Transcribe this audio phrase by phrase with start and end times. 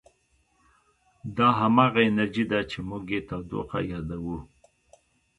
[1.37, 4.37] دا همغه انرژي ده چې موږ یې تودوخه یادوو.